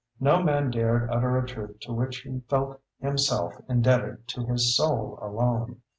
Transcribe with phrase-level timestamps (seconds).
[0.19, 5.19] No man dared utter a truth to which he felt himself indebted to his Soul
[5.21, 5.81] alone.